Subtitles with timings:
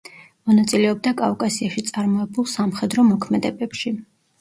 [0.51, 3.99] მონაწილეობდა კავკასიაში წარმოებულ სამხედრო მოქმედებებში.